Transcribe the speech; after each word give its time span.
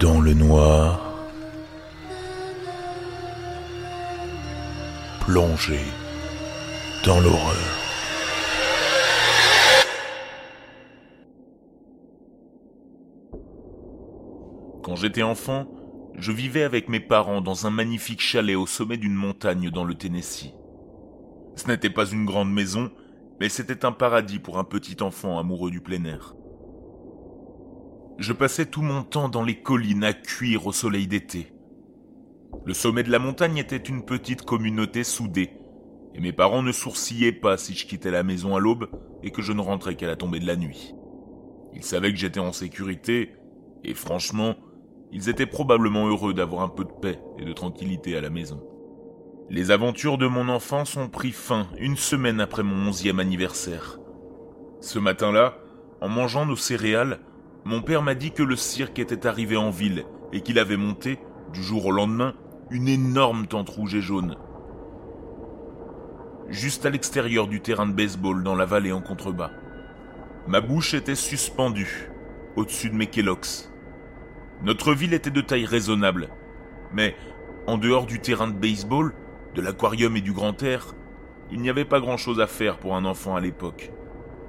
dans 0.00 0.20
le 0.20 0.32
noir, 0.32 1.26
plongé 5.20 5.80
dans 7.04 7.18
l'horreur. 7.20 7.56
Quand 14.82 14.94
j'étais 14.94 15.22
enfant, 15.22 15.66
je 16.16 16.30
vivais 16.30 16.62
avec 16.62 16.88
mes 16.88 17.00
parents 17.00 17.40
dans 17.40 17.66
un 17.66 17.70
magnifique 17.70 18.20
chalet 18.20 18.56
au 18.56 18.66
sommet 18.66 18.98
d'une 18.98 19.14
montagne 19.14 19.70
dans 19.70 19.84
le 19.84 19.94
Tennessee. 19.94 20.54
Ce 21.56 21.66
n'était 21.66 21.90
pas 21.90 22.06
une 22.06 22.24
grande 22.24 22.52
maison, 22.52 22.92
mais 23.40 23.48
c'était 23.48 23.84
un 23.84 23.92
paradis 23.92 24.38
pour 24.38 24.58
un 24.58 24.64
petit 24.64 25.02
enfant 25.02 25.38
amoureux 25.38 25.72
du 25.72 25.80
plein 25.80 26.04
air. 26.04 26.37
Je 28.18 28.32
passais 28.32 28.66
tout 28.66 28.82
mon 28.82 29.04
temps 29.04 29.28
dans 29.28 29.44
les 29.44 29.54
collines 29.54 30.02
à 30.02 30.12
cuire 30.12 30.66
au 30.66 30.72
soleil 30.72 31.06
d'été. 31.06 31.52
Le 32.64 32.74
sommet 32.74 33.04
de 33.04 33.12
la 33.12 33.20
montagne 33.20 33.58
était 33.58 33.76
une 33.76 34.04
petite 34.04 34.42
communauté 34.42 35.04
soudée, 35.04 35.52
et 36.16 36.20
mes 36.20 36.32
parents 36.32 36.64
ne 36.64 36.72
sourcillaient 36.72 37.30
pas 37.30 37.56
si 37.56 37.76
je 37.76 37.86
quittais 37.86 38.10
la 38.10 38.24
maison 38.24 38.56
à 38.56 38.58
l'aube 38.58 38.88
et 39.22 39.30
que 39.30 39.40
je 39.40 39.52
ne 39.52 39.60
rentrais 39.60 39.94
qu'à 39.94 40.08
la 40.08 40.16
tombée 40.16 40.40
de 40.40 40.48
la 40.48 40.56
nuit. 40.56 40.96
Ils 41.74 41.84
savaient 41.84 42.10
que 42.10 42.18
j'étais 42.18 42.40
en 42.40 42.50
sécurité, 42.50 43.36
et 43.84 43.94
franchement, 43.94 44.56
ils 45.12 45.28
étaient 45.28 45.46
probablement 45.46 46.08
heureux 46.08 46.34
d'avoir 46.34 46.62
un 46.62 46.68
peu 46.68 46.84
de 46.84 46.92
paix 47.00 47.20
et 47.38 47.44
de 47.44 47.52
tranquillité 47.52 48.16
à 48.16 48.20
la 48.20 48.30
maison. 48.30 48.60
Les 49.48 49.70
aventures 49.70 50.18
de 50.18 50.26
mon 50.26 50.48
enfance 50.48 50.96
ont 50.96 51.08
pris 51.08 51.30
fin 51.30 51.68
une 51.78 51.96
semaine 51.96 52.40
après 52.40 52.64
mon 52.64 52.88
onzième 52.88 53.20
anniversaire. 53.20 54.00
Ce 54.80 54.98
matin-là, 54.98 55.56
en 56.00 56.08
mangeant 56.08 56.46
nos 56.46 56.56
céréales, 56.56 57.20
mon 57.64 57.82
père 57.82 58.02
m'a 58.02 58.14
dit 58.14 58.32
que 58.32 58.42
le 58.42 58.56
cirque 58.56 58.98
était 58.98 59.26
arrivé 59.26 59.56
en 59.56 59.70
ville 59.70 60.04
et 60.32 60.40
qu'il 60.40 60.58
avait 60.58 60.76
monté, 60.76 61.18
du 61.52 61.62
jour 61.62 61.86
au 61.86 61.92
lendemain, 61.92 62.34
une 62.70 62.88
énorme 62.88 63.46
tente 63.46 63.70
rouge 63.70 63.94
et 63.94 64.00
jaune. 64.00 64.36
Juste 66.48 66.86
à 66.86 66.90
l'extérieur 66.90 67.46
du 67.46 67.60
terrain 67.60 67.86
de 67.86 67.92
baseball 67.92 68.42
dans 68.42 68.54
la 68.54 68.64
vallée 68.64 68.92
en 68.92 69.00
contrebas. 69.00 69.50
Ma 70.46 70.60
bouche 70.60 70.94
était 70.94 71.14
suspendue, 71.14 72.10
au-dessus 72.56 72.90
de 72.90 72.94
mes 72.94 73.06
kélox. 73.06 73.70
Notre 74.62 74.94
ville 74.94 75.14
était 75.14 75.30
de 75.30 75.40
taille 75.40 75.66
raisonnable, 75.66 76.28
mais 76.92 77.14
en 77.66 77.76
dehors 77.76 78.06
du 78.06 78.20
terrain 78.20 78.48
de 78.48 78.58
baseball, 78.58 79.14
de 79.54 79.60
l'aquarium 79.60 80.16
et 80.16 80.20
du 80.20 80.32
grand 80.32 80.62
air, 80.62 80.94
il 81.50 81.60
n'y 81.60 81.70
avait 81.70 81.84
pas 81.84 82.00
grand-chose 82.00 82.40
à 82.40 82.46
faire 82.46 82.78
pour 82.78 82.96
un 82.96 83.04
enfant 83.04 83.36
à 83.36 83.40
l'époque. 83.40 83.92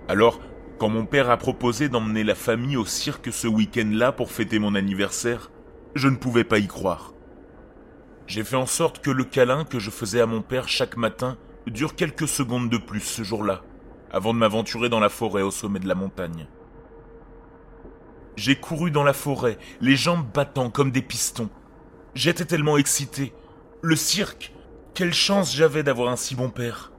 Alors, 0.08 0.40
quand 0.80 0.90
mon 0.90 1.06
père 1.06 1.30
a 1.30 1.36
proposé 1.36 1.90
d'emmener 1.90 2.24
la 2.24 2.36
famille 2.36 2.78
au 2.78 2.86
cirque 2.86 3.34
ce 3.34 3.48
week-end-là 3.48 4.14
pour 4.14 4.32
fêter 4.32 4.60
mon 4.60 4.76
anniversaire, 4.76 5.52
je 5.94 6.08
ne 6.08 6.16
pouvais 6.16 6.46
pas 6.46 6.58
y 6.58 6.68
croire. 6.68 7.14
J'ai 8.28 8.46
fait 8.46 8.56
en 8.56 8.66
sorte 8.66 9.00
que 9.00 9.12
le 9.12 9.26
câlin 9.26 9.66
que 9.66 9.78
je 9.78 9.90
faisais 9.90 10.22
à 10.22 10.26
mon 10.26 10.42
père 10.42 10.70
chaque 10.70 10.96
matin 10.96 11.38
dure 11.68 11.96
quelques 11.96 12.30
secondes 12.30 12.70
de 12.70 12.78
plus 12.78 13.02
ce 13.02 13.24
jour-là, 13.24 13.62
avant 14.10 14.34
de 14.34 14.40
m'aventurer 14.40 14.88
dans 14.88 15.02
la 15.02 15.10
forêt 15.10 15.42
au 15.42 15.52
sommet 15.52 15.80
de 15.80 15.88
la 15.88 15.96
montagne. 15.96 16.48
J'ai 18.38 18.56
couru 18.56 18.90
dans 18.90 19.04
la 19.04 19.14
forêt, 19.14 19.58
les 19.82 19.98
jambes 19.98 20.26
battant 20.34 20.70
comme 20.70 20.92
des 20.92 21.02
pistons. 21.02 21.50
J'étais 22.16 22.46
tellement 22.46 22.78
excité. 22.78 23.34
Le 23.82 23.98
cirque, 23.98 24.54
quelle 24.94 25.14
chance 25.14 25.54
j'avais 25.54 25.84
d'avoir 25.84 26.10
un 26.10 26.16
si 26.16 26.36
bon 26.36 26.50
père. 26.50 26.94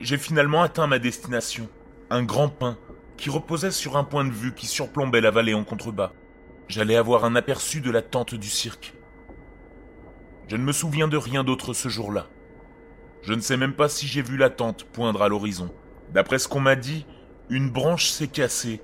J'ai 0.00 0.16
finalement 0.16 0.62
atteint 0.62 0.86
ma 0.86 0.98
destination, 0.98 1.68
un 2.08 2.22
grand 2.22 2.48
pin 2.48 2.78
qui 3.16 3.30
reposait 3.30 3.70
sur 3.70 3.96
un 3.96 4.04
point 4.04 4.24
de 4.24 4.32
vue 4.32 4.54
qui 4.54 4.66
surplombait 4.66 5.20
la 5.20 5.30
vallée 5.30 5.54
en 5.54 5.64
contrebas. 5.64 6.12
J'allais 6.68 6.96
avoir 6.96 7.24
un 7.24 7.36
aperçu 7.36 7.80
de 7.80 7.90
la 7.90 8.02
tente 8.02 8.34
du 8.34 8.48
cirque. 8.48 8.94
Je 10.48 10.56
ne 10.56 10.64
me 10.64 10.72
souviens 10.72 11.08
de 11.08 11.16
rien 11.16 11.44
d'autre 11.44 11.72
ce 11.72 11.88
jour-là. 11.88 12.26
Je 13.22 13.32
ne 13.32 13.40
sais 13.40 13.56
même 13.56 13.74
pas 13.74 13.88
si 13.88 14.06
j'ai 14.06 14.22
vu 14.22 14.36
la 14.36 14.50
tente 14.50 14.84
poindre 14.84 15.22
à 15.22 15.28
l'horizon. 15.28 15.70
D'après 16.12 16.38
ce 16.38 16.48
qu'on 16.48 16.60
m'a 16.60 16.76
dit, 16.76 17.06
une 17.48 17.70
branche 17.70 18.08
s'est 18.08 18.28
cassée 18.28 18.80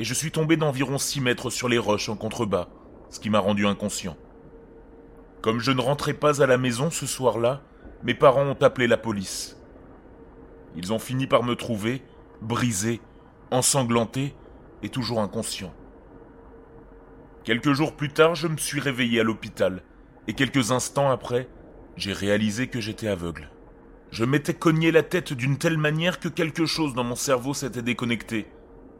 et 0.00 0.04
je 0.04 0.14
suis 0.14 0.30
tombé 0.30 0.56
d'environ 0.56 0.96
6 0.96 1.20
mètres 1.20 1.50
sur 1.50 1.68
les 1.68 1.76
roches 1.76 2.08
en 2.08 2.16
contrebas, 2.16 2.68
ce 3.10 3.20
qui 3.20 3.28
m'a 3.28 3.38
rendu 3.38 3.66
inconscient. 3.66 4.16
Comme 5.42 5.60
je 5.60 5.72
ne 5.72 5.80
rentrais 5.82 6.14
pas 6.14 6.42
à 6.42 6.46
la 6.46 6.56
maison 6.56 6.90
ce 6.90 7.06
soir-là, 7.06 7.60
mes 8.02 8.14
parents 8.14 8.46
ont 8.46 8.62
appelé 8.62 8.86
la 8.86 8.96
police. 8.96 9.58
Ils 10.74 10.92
ont 10.94 10.98
fini 10.98 11.26
par 11.26 11.42
me 11.42 11.54
trouver 11.54 12.02
brisé, 12.42 13.00
ensanglanté 13.50 14.34
et 14.82 14.88
toujours 14.88 15.20
inconscient. 15.20 15.74
Quelques 17.44 17.72
jours 17.72 17.96
plus 17.96 18.10
tard, 18.10 18.34
je 18.34 18.48
me 18.48 18.56
suis 18.56 18.80
réveillé 18.80 19.20
à 19.20 19.24
l'hôpital, 19.24 19.82
et 20.28 20.34
quelques 20.34 20.72
instants 20.72 21.10
après, 21.10 21.48
j'ai 21.96 22.12
réalisé 22.12 22.68
que 22.68 22.80
j'étais 22.80 23.08
aveugle. 23.08 23.50
Je 24.10 24.24
m'étais 24.24 24.54
cogné 24.54 24.90
la 24.90 25.02
tête 25.02 25.32
d'une 25.32 25.56
telle 25.56 25.78
manière 25.78 26.20
que 26.20 26.28
quelque 26.28 26.66
chose 26.66 26.94
dans 26.94 27.04
mon 27.04 27.14
cerveau 27.14 27.54
s'était 27.54 27.82
déconnecté, 27.82 28.46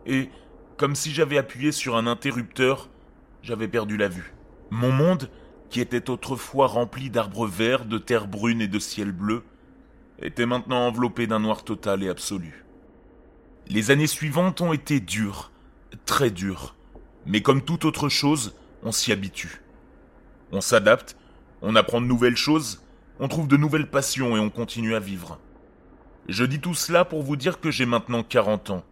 et, 0.06 0.30
comme 0.76 0.94
si 0.94 1.12
j'avais 1.12 1.38
appuyé 1.38 1.72
sur 1.72 1.96
un 1.96 2.06
interrupteur, 2.06 2.88
j'avais 3.42 3.68
perdu 3.68 3.96
la 3.96 4.08
vue. 4.08 4.32
Mon 4.70 4.92
monde, 4.92 5.30
qui 5.68 5.80
était 5.80 6.10
autrefois 6.10 6.66
rempli 6.66 7.10
d'arbres 7.10 7.46
verts, 7.46 7.84
de 7.84 7.98
terre 7.98 8.26
brune 8.26 8.60
et 8.60 8.68
de 8.68 8.78
ciel 8.78 9.12
bleu, 9.12 9.42
était 10.20 10.46
maintenant 10.46 10.86
enveloppé 10.86 11.26
d'un 11.26 11.40
noir 11.40 11.64
total 11.64 12.02
et 12.02 12.08
absolu. 12.08 12.64
Les 13.70 13.92
années 13.92 14.08
suivantes 14.08 14.60
ont 14.62 14.72
été 14.72 14.98
dures, 14.98 15.52
très 16.04 16.32
dures. 16.32 16.74
Mais 17.24 17.40
comme 17.40 17.62
toute 17.62 17.84
autre 17.84 18.08
chose, 18.08 18.56
on 18.82 18.90
s'y 18.90 19.12
habitue. 19.12 19.62
On 20.50 20.60
s'adapte, 20.60 21.16
on 21.62 21.76
apprend 21.76 22.00
de 22.00 22.06
nouvelles 22.06 22.36
choses, 22.36 22.82
on 23.20 23.28
trouve 23.28 23.46
de 23.46 23.56
nouvelles 23.56 23.88
passions 23.88 24.36
et 24.36 24.40
on 24.40 24.50
continue 24.50 24.96
à 24.96 24.98
vivre. 24.98 25.38
Je 26.28 26.42
dis 26.42 26.58
tout 26.58 26.74
cela 26.74 27.04
pour 27.04 27.22
vous 27.22 27.36
dire 27.36 27.60
que 27.60 27.70
j'ai 27.70 27.86
maintenant 27.86 28.24
40 28.24 28.70
ans. 28.70 28.84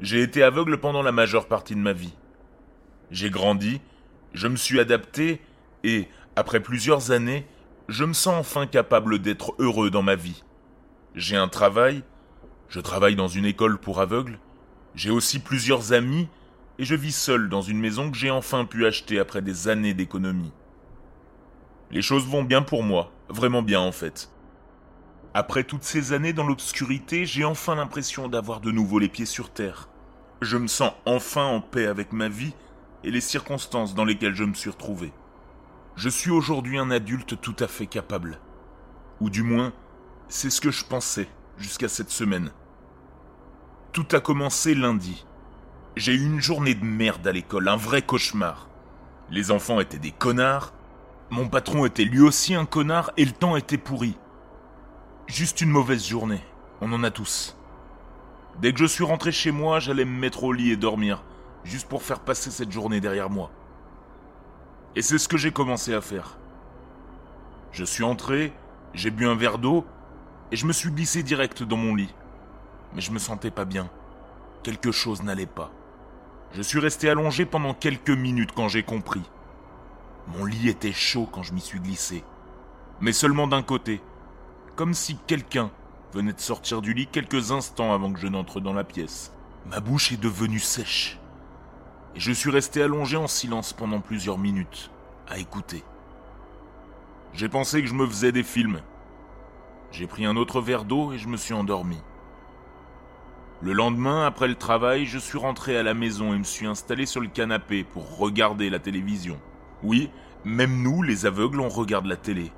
J'ai 0.00 0.20
été 0.20 0.42
aveugle 0.42 0.76
pendant 0.76 1.02
la 1.02 1.10
majeure 1.10 1.48
partie 1.48 1.74
de 1.74 1.80
ma 1.80 1.94
vie. 1.94 2.12
J'ai 3.10 3.30
grandi, 3.30 3.80
je 4.34 4.48
me 4.48 4.56
suis 4.56 4.80
adapté 4.80 5.40
et, 5.82 6.08
après 6.36 6.60
plusieurs 6.60 7.10
années, 7.10 7.46
je 7.88 8.04
me 8.04 8.12
sens 8.12 8.34
enfin 8.38 8.66
capable 8.66 9.18
d'être 9.18 9.54
heureux 9.58 9.88
dans 9.88 10.02
ma 10.02 10.14
vie. 10.14 10.44
J'ai 11.14 11.36
un 11.36 11.48
travail, 11.48 12.02
je 12.68 12.80
travaille 12.80 13.16
dans 13.16 13.28
une 13.28 13.46
école 13.46 13.78
pour 13.78 14.00
aveugles. 14.00 14.38
J'ai 14.94 15.10
aussi 15.10 15.38
plusieurs 15.38 15.92
amis 15.92 16.28
et 16.78 16.84
je 16.84 16.94
vis 16.94 17.16
seul 17.16 17.48
dans 17.48 17.62
une 17.62 17.80
maison 17.80 18.10
que 18.10 18.16
j'ai 18.16 18.30
enfin 18.30 18.64
pu 18.66 18.86
acheter 18.86 19.18
après 19.18 19.40
des 19.40 19.68
années 19.68 19.94
d'économie. 19.94 20.52
Les 21.90 22.02
choses 22.02 22.26
vont 22.26 22.42
bien 22.42 22.60
pour 22.60 22.82
moi, 22.82 23.10
vraiment 23.30 23.62
bien 23.62 23.80
en 23.80 23.92
fait. 23.92 24.30
Après 25.32 25.64
toutes 25.64 25.84
ces 25.84 26.12
années 26.12 26.34
dans 26.34 26.46
l'obscurité, 26.46 27.24
j'ai 27.24 27.44
enfin 27.44 27.74
l'impression 27.74 28.28
d'avoir 28.28 28.60
de 28.60 28.70
nouveau 28.70 28.98
les 28.98 29.08
pieds 29.08 29.26
sur 29.26 29.50
terre. 29.50 29.88
Je 30.42 30.58
me 30.58 30.66
sens 30.66 30.92
enfin 31.06 31.44
en 31.44 31.60
paix 31.60 31.86
avec 31.86 32.12
ma 32.12 32.28
vie 32.28 32.54
et 33.02 33.10
les 33.10 33.20
circonstances 33.20 33.94
dans 33.94 34.04
lesquelles 34.04 34.34
je 34.34 34.44
me 34.44 34.54
suis 34.54 34.70
retrouvé. 34.70 35.12
Je 35.96 36.08
suis 36.08 36.30
aujourd'hui 36.30 36.78
un 36.78 36.90
adulte 36.90 37.40
tout 37.40 37.56
à 37.60 37.66
fait 37.66 37.86
capable. 37.86 38.40
Ou 39.20 39.30
du 39.30 39.42
moins, 39.42 39.72
c'est 40.28 40.50
ce 40.50 40.60
que 40.60 40.70
je 40.70 40.84
pensais 40.84 41.28
jusqu'à 41.58 41.88
cette 41.88 42.10
semaine. 42.10 42.50
Tout 43.92 44.06
a 44.12 44.20
commencé 44.20 44.74
lundi. 44.74 45.26
J'ai 45.96 46.14
eu 46.14 46.24
une 46.24 46.40
journée 46.40 46.74
de 46.74 46.84
merde 46.84 47.26
à 47.26 47.32
l'école, 47.32 47.68
un 47.68 47.76
vrai 47.76 48.02
cauchemar. 48.02 48.68
Les 49.30 49.50
enfants 49.50 49.80
étaient 49.80 49.98
des 49.98 50.12
connards, 50.12 50.72
mon 51.30 51.48
patron 51.48 51.84
était 51.84 52.04
lui 52.04 52.20
aussi 52.20 52.54
un 52.54 52.64
connard 52.64 53.10
et 53.16 53.24
le 53.24 53.32
temps 53.32 53.56
était 53.56 53.78
pourri. 53.78 54.16
Juste 55.26 55.60
une 55.60 55.70
mauvaise 55.70 56.06
journée, 56.06 56.42
on 56.80 56.92
en 56.92 57.04
a 57.04 57.10
tous. 57.10 57.56
Dès 58.60 58.72
que 58.72 58.78
je 58.78 58.86
suis 58.86 59.04
rentré 59.04 59.32
chez 59.32 59.50
moi, 59.50 59.80
j'allais 59.80 60.04
me 60.04 60.18
mettre 60.18 60.44
au 60.44 60.52
lit 60.52 60.70
et 60.70 60.76
dormir, 60.76 61.22
juste 61.64 61.88
pour 61.88 62.02
faire 62.02 62.20
passer 62.20 62.50
cette 62.50 62.72
journée 62.72 63.00
derrière 63.00 63.30
moi. 63.30 63.50
Et 64.96 65.02
c'est 65.02 65.18
ce 65.18 65.28
que 65.28 65.36
j'ai 65.36 65.52
commencé 65.52 65.92
à 65.92 66.00
faire. 66.00 66.38
Je 67.72 67.84
suis 67.84 68.04
entré, 68.04 68.52
j'ai 68.94 69.10
bu 69.10 69.26
un 69.26 69.34
verre 69.34 69.58
d'eau, 69.58 69.84
et 70.50 70.56
je 70.56 70.66
me 70.66 70.72
suis 70.72 70.90
glissé 70.90 71.22
direct 71.22 71.62
dans 71.62 71.76
mon 71.76 71.94
lit. 71.94 72.14
Mais 72.94 73.00
je 73.00 73.12
me 73.12 73.18
sentais 73.18 73.50
pas 73.50 73.64
bien. 73.64 73.90
Quelque 74.62 74.92
chose 74.92 75.22
n'allait 75.22 75.46
pas. 75.46 75.70
Je 76.52 76.62
suis 76.62 76.78
resté 76.78 77.10
allongé 77.10 77.44
pendant 77.44 77.74
quelques 77.74 78.10
minutes 78.10 78.52
quand 78.54 78.68
j'ai 78.68 78.82
compris. 78.82 79.22
Mon 80.28 80.44
lit 80.44 80.68
était 80.68 80.92
chaud 80.92 81.28
quand 81.30 81.42
je 81.42 81.52
m'y 81.52 81.60
suis 81.60 81.80
glissé. 81.80 82.24
Mais 83.00 83.12
seulement 83.12 83.46
d'un 83.46 83.62
côté. 83.62 84.00
Comme 84.76 84.94
si 84.94 85.18
quelqu'un 85.26 85.70
venait 86.12 86.32
de 86.32 86.40
sortir 86.40 86.80
du 86.80 86.94
lit 86.94 87.06
quelques 87.06 87.52
instants 87.52 87.92
avant 87.92 88.12
que 88.12 88.20
je 88.20 88.28
n'entre 88.28 88.60
dans 88.60 88.72
la 88.72 88.84
pièce. 88.84 89.32
Ma 89.66 89.80
bouche 89.80 90.12
est 90.12 90.20
devenue 90.20 90.58
sèche. 90.58 91.18
Et 92.14 92.20
je 92.20 92.32
suis 92.32 92.50
resté 92.50 92.82
allongé 92.82 93.16
en 93.16 93.26
silence 93.26 93.74
pendant 93.74 94.00
plusieurs 94.00 94.38
minutes, 94.38 94.90
à 95.28 95.38
écouter. 95.38 95.84
J'ai 97.34 97.50
pensé 97.50 97.82
que 97.82 97.88
je 97.88 97.94
me 97.94 98.06
faisais 98.06 98.32
des 98.32 98.42
films, 98.42 98.80
j'ai 99.90 100.06
pris 100.06 100.26
un 100.26 100.36
autre 100.36 100.60
verre 100.60 100.84
d'eau 100.84 101.12
et 101.12 101.18
je 101.18 101.28
me 101.28 101.36
suis 101.36 101.54
endormi. 101.54 101.98
Le 103.60 103.72
lendemain, 103.72 104.24
après 104.24 104.46
le 104.46 104.54
travail, 104.54 105.06
je 105.06 105.18
suis 105.18 105.38
rentré 105.38 105.76
à 105.76 105.82
la 105.82 105.94
maison 105.94 106.32
et 106.32 106.38
me 106.38 106.44
suis 106.44 106.66
installé 106.66 107.06
sur 107.06 107.20
le 107.20 107.28
canapé 107.28 107.82
pour 107.82 108.18
regarder 108.18 108.70
la 108.70 108.78
télévision. 108.78 109.40
Oui, 109.82 110.10
même 110.44 110.82
nous, 110.82 111.02
les 111.02 111.26
aveugles, 111.26 111.60
on 111.60 111.68
regarde 111.68 112.06
la 112.06 112.16
télé. 112.16 112.52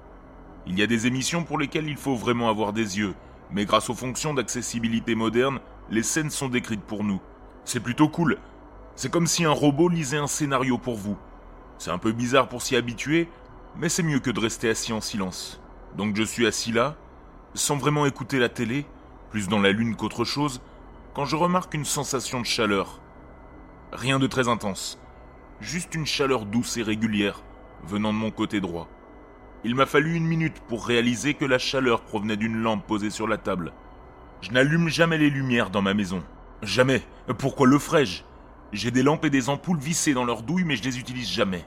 Il 0.66 0.78
y 0.78 0.82
a 0.82 0.86
des 0.86 1.06
émissions 1.06 1.44
pour 1.44 1.58
lesquelles 1.58 1.88
il 1.88 1.96
faut 1.96 2.14
vraiment 2.14 2.50
avoir 2.50 2.74
des 2.74 2.98
yeux, 2.98 3.14
mais 3.50 3.64
grâce 3.64 3.88
aux 3.88 3.94
fonctions 3.94 4.34
d'accessibilité 4.34 5.14
moderne, 5.14 5.60
les 5.90 6.02
scènes 6.02 6.30
sont 6.30 6.48
décrites 6.48 6.82
pour 6.82 7.02
nous. 7.02 7.20
C'est 7.64 7.80
plutôt 7.80 8.08
cool. 8.08 8.38
C'est 8.94 9.10
comme 9.10 9.26
si 9.26 9.44
un 9.44 9.50
robot 9.50 9.88
lisait 9.88 10.18
un 10.18 10.26
scénario 10.26 10.76
pour 10.76 10.96
vous. 10.96 11.16
C'est 11.78 11.90
un 11.90 11.98
peu 11.98 12.12
bizarre 12.12 12.48
pour 12.48 12.60
s'y 12.60 12.76
habituer, 12.76 13.28
mais 13.76 13.88
c'est 13.88 14.02
mieux 14.02 14.20
que 14.20 14.30
de 14.30 14.40
rester 14.40 14.68
assis 14.68 14.92
en 14.92 15.00
silence. 15.00 15.60
Donc 15.96 16.14
je 16.14 16.22
suis 16.22 16.46
assis 16.46 16.72
là, 16.72 16.96
sans 17.55 17.76
vraiment 17.76 18.06
écouter 18.06 18.38
la 18.38 18.49
télé, 18.49 18.87
plus 19.31 19.49
dans 19.49 19.61
la 19.61 19.73
lune 19.73 19.97
qu'autre 19.97 20.25
chose, 20.25 20.61
quand 21.14 21.25
je 21.25 21.37
remarque 21.37 21.75
une 21.75 21.85
sensation 21.85 22.41
de 22.41 22.47
chaleur. 22.47 23.00
Rien 23.93 24.19
de 24.19 24.26
très 24.26 24.49
intense, 24.49 24.99
juste 25.61 25.94
une 25.94 26.06
chaleur 26.06 26.47
douce 26.47 26.76
et 26.76 26.82
régulière 26.82 27.43
venant 27.85 28.12
de 28.12 28.19
mon 28.19 28.31
côté 28.31 28.61
droit. 28.61 28.88
Il 29.64 29.75
m'a 29.75 29.87
fallu 29.87 30.14
une 30.14 30.26
minute 30.26 30.61
pour 30.69 30.87
réaliser 30.87 31.35
que 31.35 31.44
la 31.44 31.58
chaleur 31.58 32.02
provenait 32.02 32.37
d'une 32.37 32.62
lampe 32.62 32.87
posée 32.87 33.11
sur 33.11 33.26
la 33.29 33.37
table. 33.37 33.73
Je 34.41 34.52
n'allume 34.52 34.88
jamais 34.88 35.19
les 35.19 35.29
lumières 35.29 35.70
dans 35.70 35.82
ma 35.82 35.93
maison. 35.93 36.23
Jamais. 36.62 37.02
Pourquoi 37.38 37.67
le 37.67 37.79
ferais-je 37.79 38.23
J'ai 38.73 38.91
des 38.91 39.02
lampes 39.02 39.25
et 39.25 39.31
des 39.31 39.49
ampoules 39.49 39.79
vissées 39.79 40.14
dans 40.14 40.25
leurs 40.25 40.43
douilles, 40.43 40.64
mais 40.64 40.76
je 40.76 40.82
les 40.82 40.99
utilise 40.99 41.29
jamais. 41.29 41.67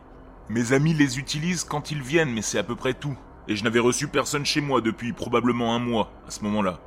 Mes 0.49 0.73
amis 0.73 0.93
les 0.93 1.19
utilisent 1.19 1.63
quand 1.63 1.91
ils 1.91 2.01
viennent, 2.01 2.33
mais 2.33 2.41
c'est 2.41 2.57
à 2.57 2.63
peu 2.63 2.75
près 2.75 2.93
tout. 2.93 3.17
Et 3.47 3.55
je 3.55 3.63
n'avais 3.63 3.79
reçu 3.79 4.07
personne 4.07 4.45
chez 4.45 4.61
moi 4.61 4.81
depuis 4.81 5.13
probablement 5.13 5.75
un 5.75 5.79
mois, 5.79 6.11
à 6.27 6.31
ce 6.31 6.43
moment-là. 6.43 6.79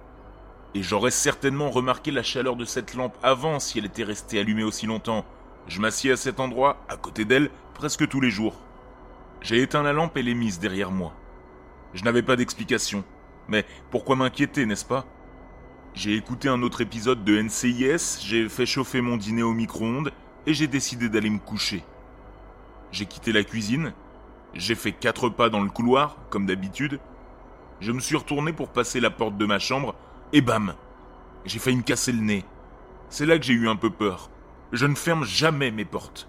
Et 0.75 0.83
j'aurais 0.83 1.11
certainement 1.11 1.71
remarqué 1.71 2.11
la 2.11 2.23
chaleur 2.23 2.57
de 2.57 2.65
cette 2.65 2.95
lampe 2.95 3.17
avant 3.23 3.61
si 3.61 3.79
elle 3.79 3.85
était 3.85 4.05
restée 4.05 4.39
allumée 4.39 4.65
aussi 4.65 4.87
longtemps. 4.87 5.25
Je 5.69 5.81
m'assieds 5.81 6.13
à 6.13 6.17
cet 6.17 6.41
endroit, 6.41 6.85
à 6.89 6.97
côté 6.97 7.25
d'elle, 7.25 7.51
presque 7.75 8.09
tous 8.09 8.21
les 8.21 8.31
jours. 8.31 8.61
J'ai 9.43 9.63
éteint 9.63 9.83
la 9.83 9.93
lampe 9.93 10.17
et 10.17 10.23
l'ai 10.23 10.35
mise 10.35 10.59
derrière 10.59 10.91
moi. 10.91 11.13
Je 11.95 12.05
n'avais 12.05 12.23
pas 12.23 12.37
d'explication. 12.37 13.05
Mais 13.49 13.65
pourquoi 13.91 14.17
m'inquiéter, 14.17 14.67
n'est-ce 14.67 14.85
pas? 14.85 15.07
J'ai 15.95 16.15
écouté 16.15 16.49
un 16.49 16.63
autre 16.63 16.83
épisode 16.83 17.25
de 17.25 17.41
NCIS, 17.41 18.21
j'ai 18.23 18.49
fait 18.51 18.67
chauffer 18.67 19.01
mon 19.01 19.17
dîner 19.17 19.43
au 19.43 19.55
micro-ondes 19.55 20.13
et 20.47 20.53
j'ai 20.53 20.67
décidé 20.67 21.09
d'aller 21.09 21.31
me 21.31 21.39
coucher. 21.39 21.85
J'ai 22.93 23.07
quitté 23.07 23.33
la 23.33 23.45
cuisine, 23.45 23.95
j'ai 24.59 24.75
fait 24.75 24.93
quatre 24.93 25.29
pas 25.29 25.51
dans 25.51 25.61
le 25.61 25.71
couloir, 25.71 26.17
comme 26.31 26.47
d'habitude. 26.47 27.01
Je 27.81 27.93
me 27.93 28.01
suis 28.01 28.17
retourné 28.17 28.53
pour 28.53 28.71
passer 28.71 29.01
la 29.01 29.11
porte 29.11 29.37
de 29.37 29.47
ma 29.47 29.59
chambre 29.59 29.95
et 30.33 30.41
bam 30.41 30.75
J'ai 31.45 31.59
failli 31.59 31.77
me 31.77 31.83
casser 31.83 32.13
le 32.13 32.23
nez. 32.23 32.45
C'est 33.11 33.27
là 33.27 33.39
que 33.39 33.45
j'ai 33.45 33.53
eu 33.53 33.69
un 33.69 33.77
peu 33.77 33.91
peur. 33.91 34.31
Je 34.73 34.87
ne 34.87 34.95
ferme 34.95 35.25
jamais 35.25 35.71
mes 35.71 35.85
portes. 35.85 36.29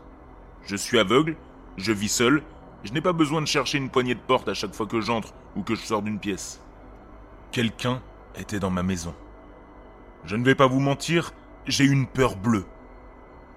Je 0.65 0.75
suis 0.75 0.99
aveugle, 0.99 1.35
je 1.77 1.91
vis 1.91 2.09
seul, 2.09 2.43
je 2.83 2.91
n'ai 2.91 3.01
pas 3.01 3.13
besoin 3.13 3.41
de 3.41 3.47
chercher 3.47 3.77
une 3.77 3.89
poignée 3.89 4.15
de 4.15 4.19
porte 4.19 4.49
à 4.49 4.53
chaque 4.53 4.75
fois 4.75 4.85
que 4.85 5.01
j'entre 5.01 5.33
ou 5.55 5.63
que 5.63 5.75
je 5.75 5.81
sors 5.81 6.01
d'une 6.01 6.19
pièce. 6.19 6.61
Quelqu'un 7.51 8.01
était 8.37 8.59
dans 8.59 8.69
ma 8.69 8.83
maison. 8.83 9.15
Je 10.25 10.35
ne 10.35 10.43
vais 10.43 10.55
pas 10.55 10.67
vous 10.67 10.79
mentir, 10.79 11.33
j'ai 11.65 11.85
une 11.85 12.05
peur 12.05 12.35
bleue. 12.35 12.65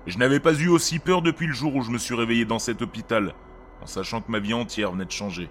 Je 0.06 0.16
n'avais 0.16 0.40
pas 0.40 0.54
eu 0.54 0.68
aussi 0.68 0.98
peur 0.98 1.20
depuis 1.20 1.46
le 1.46 1.52
jour 1.52 1.74
où 1.74 1.82
je 1.82 1.90
me 1.90 1.98
suis 1.98 2.14
réveillé 2.14 2.44
dans 2.44 2.58
cet 2.58 2.80
hôpital, 2.80 3.34
en 3.82 3.86
sachant 3.86 4.20
que 4.20 4.30
ma 4.30 4.38
vie 4.38 4.54
entière 4.54 4.92
venait 4.92 5.04
de 5.04 5.10
changer. 5.10 5.48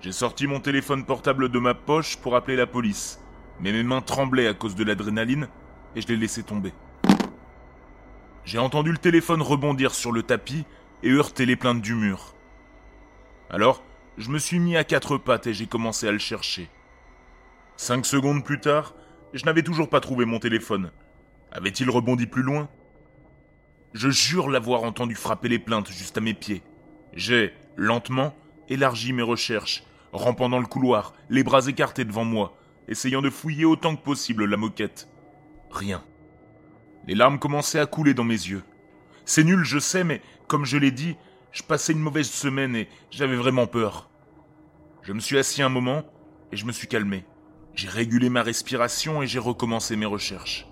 J'ai 0.00 0.12
sorti 0.12 0.46
mon 0.46 0.60
téléphone 0.60 1.04
portable 1.04 1.48
de 1.48 1.58
ma 1.58 1.74
poche 1.74 2.16
pour 2.16 2.34
appeler 2.34 2.56
la 2.56 2.66
police, 2.66 3.20
mais 3.60 3.72
mes 3.72 3.84
mains 3.84 4.00
tremblaient 4.00 4.48
à 4.48 4.54
cause 4.54 4.74
de 4.74 4.84
l'adrénaline 4.84 5.48
et 5.94 6.00
je 6.00 6.08
l'ai 6.08 6.16
laissé 6.16 6.42
tomber. 6.42 6.72
J'ai 8.44 8.58
entendu 8.58 8.90
le 8.90 8.98
téléphone 8.98 9.42
rebondir 9.42 9.94
sur 9.94 10.10
le 10.10 10.24
tapis 10.24 10.64
et 11.02 11.10
heurter 11.10 11.46
les 11.46 11.56
plaintes 11.56 11.82
du 11.82 11.94
mur. 11.94 12.34
Alors, 13.50 13.84
je 14.18 14.30
me 14.30 14.38
suis 14.38 14.58
mis 14.58 14.76
à 14.76 14.84
quatre 14.84 15.16
pattes 15.18 15.46
et 15.46 15.54
j'ai 15.54 15.66
commencé 15.66 16.08
à 16.08 16.12
le 16.12 16.18
chercher. 16.18 16.68
Cinq 17.76 18.04
secondes 18.04 18.44
plus 18.44 18.60
tard, 18.60 18.94
je 19.32 19.44
n'avais 19.44 19.62
toujours 19.62 19.88
pas 19.88 20.00
trouvé 20.00 20.24
mon 20.24 20.38
téléphone. 20.38 20.90
Avait-il 21.52 21.88
rebondi 21.90 22.26
plus 22.26 22.42
loin? 22.42 22.68
Je 23.92 24.08
jure 24.10 24.48
l'avoir 24.48 24.84
entendu 24.84 25.14
frapper 25.14 25.48
les 25.48 25.58
plaintes 25.58 25.90
juste 25.90 26.18
à 26.18 26.20
mes 26.20 26.34
pieds. 26.34 26.62
J'ai, 27.14 27.52
lentement, 27.76 28.34
élargi 28.68 29.12
mes 29.12 29.22
recherches 29.22 29.84
rampant 30.12 30.48
dans 30.48 30.58
le 30.58 30.66
couloir, 30.66 31.14
les 31.30 31.42
bras 31.42 31.66
écartés 31.66 32.04
devant 32.04 32.24
moi, 32.24 32.56
essayant 32.88 33.22
de 33.22 33.30
fouiller 33.30 33.64
autant 33.64 33.96
que 33.96 34.02
possible 34.02 34.44
la 34.44 34.56
moquette. 34.56 35.08
Rien. 35.70 36.04
Les 37.06 37.14
larmes 37.14 37.38
commençaient 37.38 37.80
à 37.80 37.86
couler 37.86 38.14
dans 38.14 38.24
mes 38.24 38.34
yeux. 38.34 38.62
C'est 39.24 39.44
nul, 39.44 39.64
je 39.64 39.78
sais, 39.78 40.04
mais 40.04 40.20
comme 40.46 40.64
je 40.64 40.76
l'ai 40.76 40.90
dit, 40.90 41.16
je 41.50 41.62
passais 41.62 41.92
une 41.92 42.00
mauvaise 42.00 42.30
semaine 42.30 42.76
et 42.76 42.88
j'avais 43.10 43.36
vraiment 43.36 43.66
peur. 43.66 44.10
Je 45.02 45.12
me 45.12 45.20
suis 45.20 45.38
assis 45.38 45.62
un 45.62 45.68
moment 45.68 46.04
et 46.52 46.56
je 46.56 46.66
me 46.66 46.72
suis 46.72 46.88
calmé. 46.88 47.24
J'ai 47.74 47.88
régulé 47.88 48.28
ma 48.28 48.42
respiration 48.42 49.22
et 49.22 49.26
j'ai 49.26 49.38
recommencé 49.38 49.96
mes 49.96 50.06
recherches. 50.06 50.66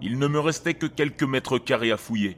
Il 0.00 0.18
ne 0.18 0.28
me 0.28 0.38
restait 0.38 0.74
que 0.74 0.86
quelques 0.86 1.24
mètres 1.24 1.58
carrés 1.58 1.90
à 1.90 1.96
fouiller. 1.96 2.36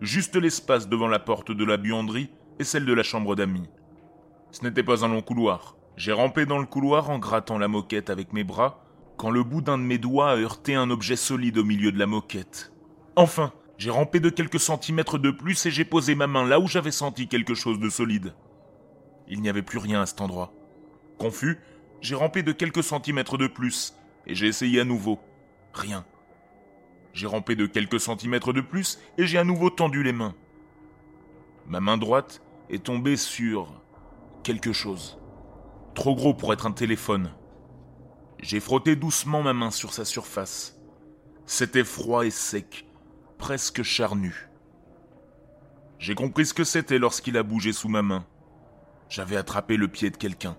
Juste 0.00 0.36
l'espace 0.36 0.88
devant 0.88 1.08
la 1.08 1.18
porte 1.18 1.52
de 1.52 1.64
la 1.64 1.76
buanderie 1.76 2.30
et 2.58 2.64
celle 2.64 2.86
de 2.86 2.94
la 2.94 3.02
chambre 3.02 3.36
d'amis. 3.36 3.68
Ce 4.50 4.64
n'était 4.64 4.82
pas 4.82 5.04
un 5.04 5.08
long 5.08 5.22
couloir. 5.22 5.76
J'ai 5.96 6.12
rampé 6.12 6.46
dans 6.46 6.58
le 6.58 6.66
couloir 6.66 7.10
en 7.10 7.18
grattant 7.18 7.58
la 7.58 7.68
moquette 7.68 8.08
avec 8.08 8.32
mes 8.32 8.44
bras, 8.44 8.82
quand 9.18 9.30
le 9.30 9.42
bout 9.42 9.60
d'un 9.60 9.76
de 9.76 9.82
mes 9.82 9.98
doigts 9.98 10.30
a 10.30 10.36
heurté 10.36 10.74
un 10.74 10.90
objet 10.90 11.16
solide 11.16 11.58
au 11.58 11.64
milieu 11.64 11.92
de 11.92 11.98
la 11.98 12.06
moquette. 12.06 12.72
Enfin, 13.16 13.52
j'ai 13.76 13.90
rampé 13.90 14.18
de 14.20 14.30
quelques 14.30 14.60
centimètres 14.60 15.18
de 15.18 15.30
plus 15.30 15.66
et 15.66 15.70
j'ai 15.70 15.84
posé 15.84 16.14
ma 16.14 16.26
main 16.26 16.46
là 16.46 16.58
où 16.58 16.66
j'avais 16.66 16.90
senti 16.90 17.28
quelque 17.28 17.54
chose 17.54 17.78
de 17.78 17.90
solide. 17.90 18.34
Il 19.28 19.42
n'y 19.42 19.50
avait 19.50 19.62
plus 19.62 19.78
rien 19.78 20.00
à 20.00 20.06
cet 20.06 20.22
endroit. 20.22 20.52
Confus, 21.18 21.58
j'ai 22.00 22.14
rampé 22.14 22.42
de 22.42 22.52
quelques 22.52 22.82
centimètres 22.82 23.36
de 23.36 23.46
plus 23.46 23.94
et 24.26 24.34
j'ai 24.34 24.46
essayé 24.46 24.80
à 24.80 24.84
nouveau. 24.84 25.18
Rien. 25.74 26.04
J'ai 27.12 27.26
rampé 27.26 27.56
de 27.56 27.66
quelques 27.66 28.00
centimètres 28.00 28.52
de 28.52 28.60
plus 28.60 28.98
et 29.18 29.26
j'ai 29.26 29.38
à 29.38 29.44
nouveau 29.44 29.70
tendu 29.70 30.02
les 30.02 30.12
mains. 30.12 30.34
Ma 31.66 31.80
main 31.80 31.96
droite 31.96 32.42
est 32.68 32.84
tombée 32.84 33.16
sur 33.16 33.72
quelque 34.42 34.72
chose. 34.72 35.18
Trop 35.94 36.14
gros 36.14 36.34
pour 36.34 36.52
être 36.52 36.66
un 36.66 36.72
téléphone. 36.72 37.32
J'ai 38.40 38.60
frotté 38.60 38.96
doucement 38.96 39.42
ma 39.42 39.52
main 39.52 39.70
sur 39.70 39.92
sa 39.92 40.04
surface. 40.04 40.76
C'était 41.46 41.84
froid 41.84 42.24
et 42.24 42.30
sec, 42.30 42.86
presque 43.38 43.82
charnu. 43.82 44.48
J'ai 45.98 46.14
compris 46.14 46.46
ce 46.46 46.54
que 46.54 46.64
c'était 46.64 46.98
lorsqu'il 46.98 47.36
a 47.36 47.42
bougé 47.42 47.72
sous 47.72 47.88
ma 47.88 48.02
main. 48.02 48.24
J'avais 49.08 49.36
attrapé 49.36 49.76
le 49.76 49.88
pied 49.88 50.10
de 50.10 50.16
quelqu'un. 50.16 50.56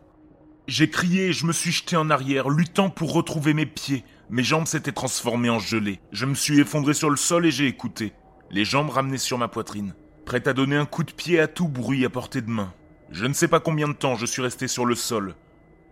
J'ai 0.68 0.90
crié 0.90 1.28
et 1.28 1.34
je 1.34 1.46
me 1.46 1.54
suis 1.54 1.72
jeté 1.72 1.96
en 1.96 2.10
arrière, 2.10 2.50
luttant 2.50 2.90
pour 2.90 3.14
retrouver 3.14 3.54
mes 3.54 3.66
pieds. 3.66 4.04
Mes 4.32 4.44
jambes 4.44 4.66
s'étaient 4.66 4.94
transformées 4.94 5.50
en 5.50 5.60
gelée. 5.60 6.00
Je 6.14 6.26
me 6.26 6.36
suis 6.36 6.62
effondré 6.62 6.94
sur 6.94 7.10
le 7.10 7.18
sol 7.18 7.46
et 7.46 7.52
j'ai 7.52 7.68
écouté. 7.68 8.14
Les 8.50 8.64
jambes 8.64 8.90
ramenées 8.90 9.18
sur 9.18 9.38
ma 9.38 9.50
poitrine, 9.50 9.94
prêtes 10.26 10.48
à 10.48 10.54
donner 10.54 10.78
un 10.78 10.86
coup 10.86 11.04
de 11.04 11.12
pied 11.12 11.38
à 11.42 11.50
tout 11.50 11.68
bruit 11.68 12.06
à 12.06 12.10
portée 12.10 12.42
de 12.42 12.50
main. 12.50 12.74
Je 13.10 13.26
ne 13.26 13.34
sais 13.34 13.50
pas 13.50 13.60
combien 13.60 13.90
de 13.90 13.94
temps 13.94 14.16
je 14.16 14.26
suis 14.26 14.42
resté 14.42 14.70
sur 14.70 14.86
le 14.86 14.96
sol. 14.96 15.36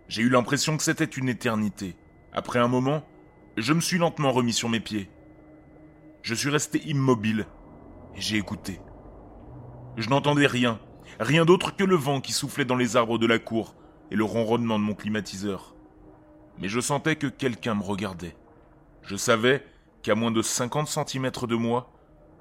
J'ai 0.08 0.22
eu 0.22 0.30
l'impression 0.30 0.78
que 0.78 0.82
c'était 0.82 1.04
une 1.04 1.28
éternité. 1.28 1.96
Après 2.32 2.58
un 2.58 2.66
moment, 2.66 3.06
je 3.58 3.74
me 3.74 3.80
suis 3.82 3.98
lentement 3.98 4.32
remis 4.32 4.54
sur 4.54 4.70
mes 4.70 4.80
pieds. 4.80 5.10
Je 6.22 6.34
suis 6.34 6.48
resté 6.48 6.80
immobile 6.88 7.44
et 8.16 8.22
j'ai 8.22 8.38
écouté. 8.38 8.80
Je 9.98 10.08
n'entendais 10.08 10.46
rien, 10.46 10.80
rien 11.18 11.44
d'autre 11.44 11.76
que 11.76 11.84
le 11.84 11.96
vent 11.96 12.22
qui 12.22 12.32
soufflait 12.32 12.64
dans 12.64 12.76
les 12.76 12.96
arbres 12.96 13.18
de 13.18 13.26
la 13.26 13.38
cour 13.38 13.74
et 14.10 14.16
le 14.16 14.24
ronronnement 14.24 14.78
de 14.78 14.84
mon 14.84 14.94
climatiseur. 14.94 15.74
Mais 16.60 16.68
je 16.68 16.80
sentais 16.80 17.16
que 17.16 17.26
quelqu'un 17.26 17.74
me 17.74 17.82
regardait. 17.82 18.36
Je 19.02 19.16
savais 19.16 19.64
qu'à 20.02 20.14
moins 20.14 20.30
de 20.30 20.42
50 20.42 20.88
cm 20.88 21.30
de 21.48 21.56
moi, 21.56 21.90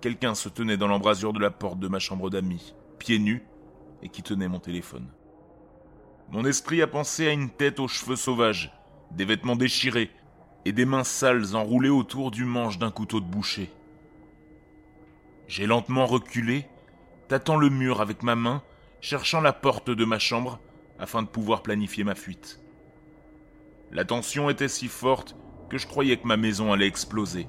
quelqu'un 0.01 0.35
se 0.35 0.49
tenait 0.49 0.77
dans 0.77 0.88
l'embrasure 0.88 1.33
de 1.33 1.39
la 1.39 1.51
porte 1.51 1.79
de 1.79 1.88
ma 1.88 1.99
chambre 1.99 2.29
d'amis, 2.29 2.75
pieds 2.99 3.19
nus 3.19 3.43
et 4.03 4.09
qui 4.09 4.21
tenait 4.21 4.47
mon 4.47 4.59
téléphone. 4.59 5.07
Mon 6.31 6.45
esprit 6.45 6.81
a 6.81 6.88
pensé 6.88 7.27
à 7.27 7.31
une 7.31 7.49
tête 7.49 7.79
aux 7.79 7.88
cheveux 7.88 8.15
sauvages, 8.15 8.71
des 9.11 9.25
vêtements 9.25 9.55
déchirés 9.55 10.11
et 10.65 10.71
des 10.71 10.85
mains 10.85 11.03
sales 11.03 11.55
enroulées 11.55 11.89
autour 11.89 12.31
du 12.31 12.45
manche 12.45 12.77
d'un 12.77 12.91
couteau 12.91 13.19
de 13.19 13.25
boucher. 13.25 13.71
J'ai 15.47 15.65
lentement 15.65 16.05
reculé, 16.05 16.67
tâtant 17.27 17.57
le 17.57 17.69
mur 17.69 18.01
avec 18.01 18.21
ma 18.21 18.35
main, 18.35 18.61
cherchant 19.01 19.41
la 19.41 19.53
porte 19.53 19.89
de 19.89 20.05
ma 20.05 20.19
chambre 20.19 20.59
afin 20.99 21.23
de 21.23 21.27
pouvoir 21.27 21.63
planifier 21.63 22.03
ma 22.03 22.15
fuite. 22.15 22.59
La 23.91 24.05
tension 24.05 24.50
était 24.50 24.67
si 24.67 24.88
forte 24.88 25.36
que 25.69 25.77
je 25.77 25.88
croyais 25.88 26.17
que 26.17 26.27
ma 26.27 26.38
maison 26.38 26.72
allait 26.72 26.88
exploser. 26.88 27.48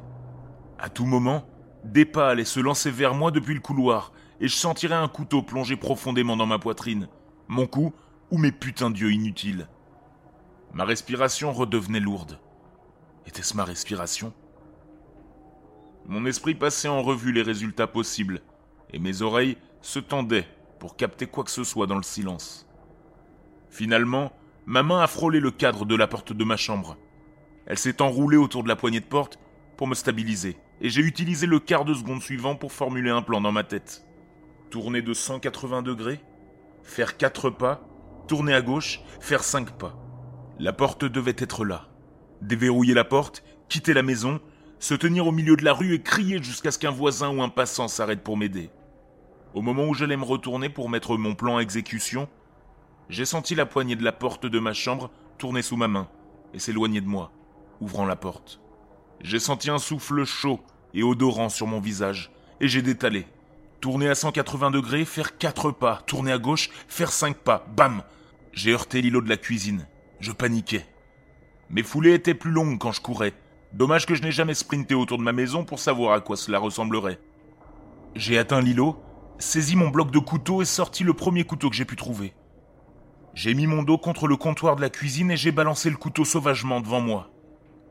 À 0.78 0.88
tout 0.88 1.06
moment, 1.06 1.46
des 1.84 2.04
pas 2.04 2.30
allaient 2.30 2.44
se 2.44 2.60
lancer 2.60 2.90
vers 2.90 3.14
moi 3.14 3.30
depuis 3.30 3.54
le 3.54 3.60
couloir, 3.60 4.12
et 4.40 4.48
je 4.48 4.56
sentirais 4.56 4.94
un 4.94 5.08
couteau 5.08 5.42
plongé 5.42 5.76
profondément 5.76 6.36
dans 6.36 6.46
ma 6.46 6.58
poitrine, 6.58 7.08
mon 7.48 7.66
cou 7.66 7.92
ou 8.30 8.38
mes 8.38 8.52
putains 8.52 8.90
d'yeux 8.90 9.12
inutiles. 9.12 9.68
Ma 10.72 10.84
respiration 10.84 11.52
redevenait 11.52 12.00
lourde. 12.00 12.38
Était-ce 13.26 13.56
ma 13.56 13.64
respiration? 13.64 14.32
Mon 16.06 16.24
esprit 16.24 16.54
passait 16.54 16.88
en 16.88 17.02
revue 17.02 17.32
les 17.32 17.42
résultats 17.42 17.86
possibles, 17.86 18.40
et 18.92 18.98
mes 18.98 19.22
oreilles 19.22 19.58
se 19.82 19.98
tendaient 19.98 20.48
pour 20.78 20.96
capter 20.96 21.26
quoi 21.26 21.44
que 21.44 21.50
ce 21.50 21.64
soit 21.64 21.86
dans 21.86 21.96
le 21.96 22.02
silence. 22.02 22.66
Finalement, 23.68 24.32
ma 24.70 24.84
main 24.84 25.00
a 25.00 25.08
frôlé 25.08 25.40
le 25.40 25.50
cadre 25.50 25.84
de 25.84 25.96
la 25.96 26.06
porte 26.06 26.32
de 26.32 26.44
ma 26.44 26.56
chambre. 26.56 26.96
Elle 27.66 27.76
s'est 27.76 28.00
enroulée 28.00 28.36
autour 28.36 28.62
de 28.62 28.68
la 28.68 28.76
poignée 28.76 29.00
de 29.00 29.04
porte 29.04 29.40
pour 29.76 29.88
me 29.88 29.96
stabiliser, 29.96 30.58
et 30.80 30.90
j'ai 30.90 31.00
utilisé 31.00 31.48
le 31.48 31.58
quart 31.58 31.84
de 31.84 31.92
seconde 31.92 32.22
suivant 32.22 32.54
pour 32.54 32.70
formuler 32.70 33.10
un 33.10 33.20
plan 33.20 33.40
dans 33.40 33.50
ma 33.50 33.64
tête. 33.64 34.06
Tourner 34.70 35.02
de 35.02 35.12
180 35.12 35.82
degrés, 35.82 36.20
faire 36.84 37.16
quatre 37.16 37.50
pas, 37.50 37.84
tourner 38.28 38.54
à 38.54 38.62
gauche, 38.62 39.00
faire 39.18 39.42
cinq 39.42 39.72
pas. 39.72 39.96
La 40.60 40.72
porte 40.72 41.04
devait 41.04 41.34
être 41.36 41.64
là. 41.64 41.88
Déverrouiller 42.40 42.94
la 42.94 43.02
porte, 43.02 43.42
quitter 43.68 43.92
la 43.92 44.04
maison, 44.04 44.38
se 44.78 44.94
tenir 44.94 45.26
au 45.26 45.32
milieu 45.32 45.56
de 45.56 45.64
la 45.64 45.72
rue 45.72 45.94
et 45.94 46.00
crier 46.00 46.40
jusqu'à 46.40 46.70
ce 46.70 46.78
qu'un 46.78 46.92
voisin 46.92 47.36
ou 47.36 47.42
un 47.42 47.48
passant 47.48 47.88
s'arrête 47.88 48.22
pour 48.22 48.36
m'aider. 48.36 48.70
Au 49.52 49.62
moment 49.62 49.88
où 49.88 49.94
j'allais 49.94 50.16
me 50.16 50.22
retourner 50.22 50.68
pour 50.68 50.88
mettre 50.88 51.16
mon 51.16 51.34
plan 51.34 51.56
à 51.56 51.60
exécution, 51.60 52.28
j'ai 53.10 53.24
senti 53.24 53.56
la 53.56 53.66
poignée 53.66 53.96
de 53.96 54.04
la 54.04 54.12
porte 54.12 54.46
de 54.46 54.58
ma 54.60 54.72
chambre 54.72 55.10
tourner 55.36 55.62
sous 55.62 55.76
ma 55.76 55.88
main 55.88 56.08
et 56.54 56.60
s'éloigner 56.60 57.00
de 57.00 57.08
moi, 57.08 57.32
ouvrant 57.80 58.06
la 58.06 58.14
porte. 58.14 58.60
J'ai 59.20 59.40
senti 59.40 59.68
un 59.68 59.78
souffle 59.78 60.24
chaud 60.24 60.60
et 60.94 61.02
odorant 61.02 61.48
sur 61.48 61.66
mon 61.66 61.80
visage, 61.80 62.30
et 62.60 62.68
j'ai 62.68 62.82
détalé. 62.82 63.26
Tourner 63.80 64.08
à 64.08 64.14
180 64.14 64.70
degrés, 64.70 65.04
faire 65.04 65.38
quatre 65.38 65.72
pas, 65.72 66.02
tourner 66.06 66.30
à 66.30 66.38
gauche, 66.38 66.70
faire 66.86 67.10
cinq 67.10 67.36
pas, 67.36 67.66
bam 67.76 68.02
J'ai 68.52 68.72
heurté 68.72 69.02
l'îlot 69.02 69.22
de 69.22 69.28
la 69.28 69.36
cuisine. 69.36 69.86
Je 70.20 70.32
paniquais. 70.32 70.86
Mes 71.68 71.82
foulées 71.82 72.14
étaient 72.14 72.34
plus 72.34 72.50
longues 72.50 72.78
quand 72.78 72.92
je 72.92 73.00
courais. 73.00 73.34
Dommage 73.72 74.06
que 74.06 74.14
je 74.14 74.22
n'ai 74.22 74.32
jamais 74.32 74.54
sprinté 74.54 74.94
autour 74.94 75.18
de 75.18 75.22
ma 75.22 75.32
maison 75.32 75.64
pour 75.64 75.80
savoir 75.80 76.12
à 76.12 76.20
quoi 76.20 76.36
cela 76.36 76.58
ressemblerait. 76.58 77.18
J'ai 78.14 78.38
atteint 78.38 78.60
l'îlot, 78.60 79.02
saisi 79.38 79.74
mon 79.74 79.88
bloc 79.88 80.10
de 80.10 80.18
couteau 80.18 80.62
et 80.62 80.66
sorti 80.66 81.02
le 81.02 81.14
premier 81.14 81.44
couteau 81.44 81.70
que 81.70 81.76
j'ai 81.76 81.84
pu 81.84 81.96
trouver. 81.96 82.34
J'ai 83.42 83.54
mis 83.54 83.66
mon 83.66 83.82
dos 83.82 83.96
contre 83.96 84.28
le 84.28 84.36
comptoir 84.36 84.76
de 84.76 84.82
la 84.82 84.90
cuisine 84.90 85.30
et 85.30 85.36
j'ai 85.38 85.50
balancé 85.50 85.88
le 85.88 85.96
couteau 85.96 86.26
sauvagement 86.26 86.82
devant 86.82 87.00
moi. 87.00 87.30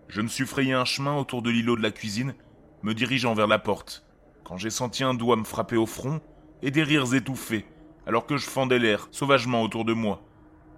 Je 0.07 0.21
me 0.21 0.27
suis 0.27 0.45
frayé 0.45 0.73
un 0.73 0.85
chemin 0.85 1.17
autour 1.17 1.41
de 1.41 1.49
l'îlot 1.49 1.75
de 1.75 1.81
la 1.81 1.89
cuisine, 1.89 2.35
me 2.83 2.93
dirigeant 2.93 3.33
vers 3.33 3.47
la 3.47 3.57
porte, 3.57 4.05
quand 4.43 4.57
j'ai 4.57 4.69
senti 4.69 5.03
un 5.03 5.15
doigt 5.15 5.37
me 5.37 5.43
frapper 5.43 5.75
au 5.75 5.87
front 5.87 6.21
et 6.61 6.69
des 6.69 6.83
rires 6.83 7.15
étouffés, 7.15 7.65
alors 8.05 8.27
que 8.27 8.37
je 8.37 8.45
fendais 8.45 8.77
l'air 8.77 9.07
sauvagement 9.09 9.63
autour 9.63 9.85
de 9.85 9.93
moi, 9.93 10.21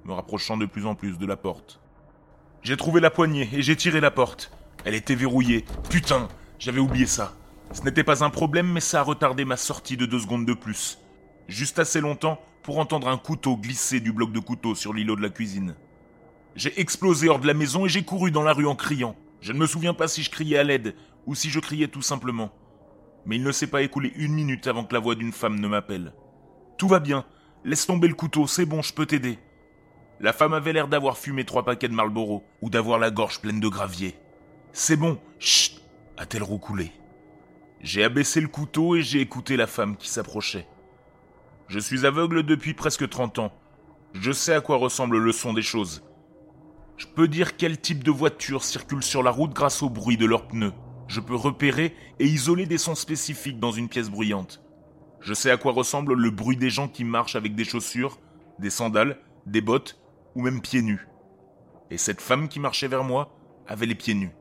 me 0.06 0.14
rapprochant 0.14 0.56
de 0.56 0.66
plus 0.66 0.86
en 0.86 0.96
plus 0.96 1.18
de 1.18 1.26
la 1.26 1.36
porte. 1.36 1.82
J'ai 2.62 2.78
trouvé 2.78 3.02
la 3.02 3.12
poignée 3.12 3.50
et 3.52 3.62
j'ai 3.62 3.76
tiré 3.76 4.00
la 4.00 4.10
porte. 4.10 4.54
Elle 4.86 4.96
était 4.96 5.16
verrouillée. 5.16 5.66
Putain, 5.90 6.30
j'avais 6.60 6.80
oublié 6.80 7.08
ça. 7.08 7.34
Ce 7.74 7.82
n'était 7.82 8.06
pas 8.06 8.24
un 8.24 8.30
problème, 8.30 8.72
mais 8.72 8.80
ça 8.80 9.02
a 9.02 9.04
retardé 9.04 9.44
ma 9.44 9.58
sortie 9.58 9.98
de 9.98 10.06
deux 10.06 10.20
secondes 10.20 10.46
de 10.46 10.54
plus. 10.54 10.98
Juste 11.50 11.78
assez 11.78 12.00
longtemps 12.00 12.40
pour 12.64 12.80
entendre 12.80 13.08
un 13.08 13.18
couteau 13.18 13.58
glisser 13.58 14.00
du 14.00 14.12
bloc 14.12 14.32
de 14.32 14.40
couteau 14.40 14.76
sur 14.76 14.94
l'îlot 14.94 15.16
de 15.16 15.22
la 15.22 15.30
cuisine. 15.30 15.76
J'ai 16.56 16.80
explosé 16.80 17.30
hors 17.30 17.40
de 17.40 17.48
la 17.48 17.54
maison 17.54 17.86
et 17.86 17.90
j'ai 17.90 18.04
couru 18.04 18.32
dans 18.32 18.44
la 18.44 18.54
rue 18.54 18.68
en 18.68 18.76
criant. 18.76 19.16
Je 19.40 19.54
ne 19.54 19.58
me 19.58 19.66
souviens 19.66 19.94
pas 19.94 20.08
si 20.08 20.22
je 20.22 20.30
criais 20.30 20.58
à 20.58 20.64
l'aide 20.64 20.96
ou 21.26 21.36
si 21.36 21.50
je 21.50 21.60
criais 21.60 21.88
tout 21.88 22.02
simplement. 22.02 22.52
Mais 23.26 23.38
il 23.38 23.44
ne 23.44 23.52
s'est 23.52 23.68
pas 23.68 23.82
écoulé 23.82 24.12
une 24.16 24.34
minute 24.34 24.68
avant 24.68 24.84
que 24.84 24.94
la 24.94 25.00
voix 25.00 25.16
d'une 25.16 25.32
femme 25.32 25.60
ne 25.60 25.68
m'appelle. 25.68 26.14
Tout 26.78 26.88
va 26.88 27.00
bien, 27.00 27.26
laisse 27.64 27.86
tomber 27.86 28.08
le 28.08 28.14
couteau, 28.14 28.48
c'est 28.48 28.66
bon, 28.66 28.82
je 28.82 28.94
peux 28.94 29.06
t'aider. 29.06 29.40
La 30.20 30.34
femme 30.34 30.54
avait 30.54 30.74
l'air 30.74 30.88
d'avoir 30.88 31.18
fumé 31.18 31.46
trois 31.46 31.64
paquets 31.64 31.88
de 31.88 31.94
Marlboro 31.94 32.44
ou 32.62 32.70
d'avoir 32.70 33.00
la 33.00 33.12
gorge 33.12 33.40
pleine 33.40 33.60
de 33.60 33.68
gravier. 33.68 34.16
C'est 34.74 34.96
bon, 34.96 35.20
chut, 35.40 35.82
a-t-elle 36.18 36.44
roucoulé. 36.44 36.92
J'ai 37.82 38.04
abaissé 38.04 38.42
le 38.42 38.48
couteau 38.48 38.96
et 38.96 39.02
j'ai 39.02 39.22
écouté 39.22 39.58
la 39.58 39.66
femme 39.68 39.98
qui 39.98 40.08
s'approchait. 40.08 40.68
Je 41.72 41.80
suis 41.80 42.06
aveugle 42.06 42.44
depuis 42.44 42.74
presque 42.74 43.08
30 43.08 43.40
ans. 43.40 43.54
Je 44.12 44.34
sais 44.34 44.54
à 44.54 44.60
quoi 44.60 44.76
ressemble 44.76 45.18
le 45.18 45.32
son 45.32 45.54
des 45.54 45.62
choses. 45.62 46.04
Je 46.98 47.08
peux 47.08 47.30
dire 47.30 47.56
quel 47.56 47.80
type 47.80 48.04
de 48.04 48.12
voiture 48.12 48.66
circule 48.66 49.02
sur 49.02 49.24
la 49.24 49.32
route 49.32 49.54
grâce 49.54 49.82
au 49.82 49.90
bruit 49.90 50.18
de 50.18 50.26
leurs 50.26 50.50
pneus. 50.50 50.74
Je 51.08 51.22
peux 51.22 51.34
repérer 51.34 51.96
et 52.20 52.26
isoler 52.26 52.66
des 52.66 52.78
sons 52.78 52.94
spécifiques 52.94 53.62
dans 53.62 53.72
une 53.72 53.88
pièce 53.88 54.10
bruyante. 54.10 54.62
Je 55.22 55.34
sais 55.34 55.50
à 55.50 55.56
quoi 55.56 55.72
ressemble 55.72 56.14
le 56.14 56.30
bruit 56.30 56.58
des 56.58 56.70
gens 56.70 56.90
qui 56.90 57.06
marchent 57.06 57.38
avec 57.38 57.56
des 57.56 57.64
chaussures, 57.64 58.20
des 58.60 58.70
sandales, 58.70 59.18
des 59.46 59.62
bottes 59.62 59.98
ou 60.36 60.42
même 60.42 60.60
pieds 60.60 60.82
nus. 60.82 61.08
Et 61.90 61.98
cette 61.98 62.20
femme 62.20 62.50
qui 62.50 62.60
marchait 62.60 62.90
vers 62.90 63.06
moi 63.06 63.34
avait 63.66 63.86
les 63.86 63.96
pieds 63.96 64.16
nus. 64.16 64.32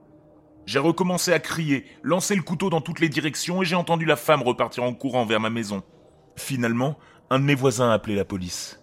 J'ai 0.67 0.81
recommencé 0.81 1.33
à 1.33 1.39
crier, 1.39 1.87
lancer 2.03 2.35
le 2.35 2.43
couteau 2.43 2.71
dans 2.71 2.81
toutes 2.81 2.99
les 2.99 3.09
directions 3.09 3.63
et 3.63 3.65
j'ai 3.65 3.77
entendu 3.77 4.05
la 4.05 4.17
femme 4.17 4.43
repartir 4.43 4.83
en 4.83 4.95
courant 4.95 5.27
vers 5.27 5.39
ma 5.39 5.49
maison. 5.49 5.85
Finalement, 6.35 6.99
un 7.33 7.39
de 7.39 7.45
mes 7.45 7.55
voisins 7.55 7.91
a 7.91 7.95
appelé 7.95 8.17
la 8.17 8.25
police. 8.25 8.81